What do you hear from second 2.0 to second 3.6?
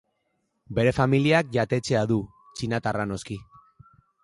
du, txinatarra noski.